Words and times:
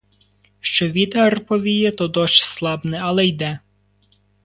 Що 0.61 0.89
вітер 0.91 1.45
повіє, 1.45 1.91
то 1.91 2.07
дощ 2.07 2.41
слабне, 2.43 2.99
але 3.01 3.25
йде. 3.27 3.59